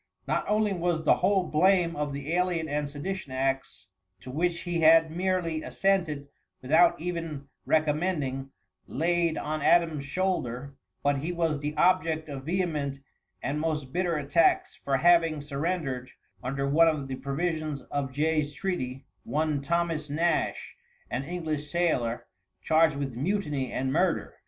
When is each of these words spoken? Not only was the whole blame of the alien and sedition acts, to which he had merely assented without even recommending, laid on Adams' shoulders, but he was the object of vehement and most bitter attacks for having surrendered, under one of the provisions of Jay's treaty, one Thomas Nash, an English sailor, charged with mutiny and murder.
Not 0.27 0.45
only 0.49 0.73
was 0.73 1.03
the 1.03 1.13
whole 1.17 1.43
blame 1.43 1.95
of 1.95 2.11
the 2.11 2.33
alien 2.33 2.67
and 2.67 2.89
sedition 2.89 3.31
acts, 3.33 3.85
to 4.21 4.31
which 4.31 4.61
he 4.61 4.79
had 4.81 5.11
merely 5.15 5.61
assented 5.61 6.27
without 6.59 6.99
even 6.99 7.47
recommending, 7.67 8.49
laid 8.87 9.37
on 9.37 9.61
Adams' 9.61 10.03
shoulders, 10.05 10.71
but 11.03 11.19
he 11.19 11.31
was 11.31 11.59
the 11.59 11.77
object 11.77 12.29
of 12.29 12.45
vehement 12.45 12.97
and 13.43 13.59
most 13.59 13.93
bitter 13.93 14.15
attacks 14.15 14.73
for 14.73 14.97
having 14.97 15.39
surrendered, 15.39 16.09
under 16.41 16.67
one 16.67 16.87
of 16.87 17.07
the 17.07 17.17
provisions 17.17 17.83
of 17.83 18.11
Jay's 18.11 18.53
treaty, 18.53 19.05
one 19.23 19.61
Thomas 19.61 20.09
Nash, 20.09 20.75
an 21.11 21.25
English 21.25 21.69
sailor, 21.69 22.25
charged 22.63 22.95
with 22.95 23.13
mutiny 23.13 23.71
and 23.71 23.93
murder. 23.93 24.33